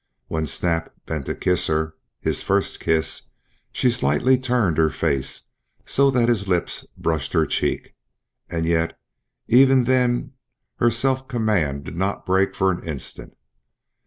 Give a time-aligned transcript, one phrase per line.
[0.29, 3.29] When Snap bent to kiss her his first kiss
[3.71, 5.49] she slightly turned her face,
[5.85, 7.93] so that his lips brushed her cheek,
[8.51, 8.99] yet
[9.47, 10.33] even then
[10.77, 13.37] her self command did not break for an instant.